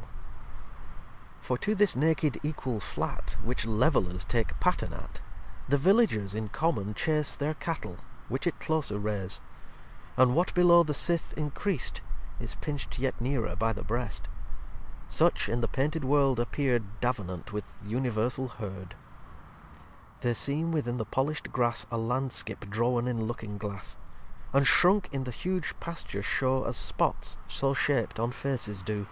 lvii 0.00 0.04
For 1.42 1.58
to 1.58 1.74
this 1.74 1.94
naked 1.94 2.40
equal 2.42 2.80
Flat, 2.80 3.36
Which 3.42 3.66
Levellers 3.66 4.24
take 4.24 4.58
Pattern 4.58 4.94
at, 4.94 5.20
The 5.68 5.76
Villagers 5.76 6.34
in 6.34 6.48
common 6.48 6.94
chase 6.94 7.36
Their 7.36 7.52
Cattle, 7.52 7.98
which 8.30 8.46
it 8.46 8.58
closer 8.60 8.98
rase; 8.98 9.42
And 10.16 10.34
what 10.34 10.54
below 10.54 10.82
the 10.84 10.94
Sith 10.94 11.34
increast 11.36 12.00
Is 12.40 12.54
pincht 12.62 12.98
yet 12.98 13.20
nearer 13.20 13.54
by 13.54 13.74
the 13.74 13.82
Breast. 13.84 14.26
Such, 15.10 15.50
in 15.50 15.60
the 15.60 15.68
painted 15.68 16.02
World, 16.06 16.40
appear'd 16.40 16.98
Davenant 17.02 17.52
with 17.52 17.64
th'Universal 17.84 18.52
Heard. 18.56 18.94
lviii 18.94 20.20
They 20.22 20.32
seem 20.32 20.72
within 20.72 20.96
the 20.96 21.04
polisht 21.04 21.52
Grass 21.52 21.84
A 21.90 21.98
landskip 21.98 22.70
drawen 22.70 23.06
in 23.06 23.24
Looking 23.24 23.58
Glass. 23.58 23.98
And 24.54 24.66
shrunk 24.66 25.10
in 25.12 25.24
the 25.24 25.30
huge 25.30 25.78
Pasture 25.78 26.22
show 26.22 26.64
As 26.64 26.78
spots, 26.78 27.36
so 27.46 27.74
shap'd, 27.74 28.18
on 28.18 28.30
Faces 28.30 28.80
do. 28.80 29.06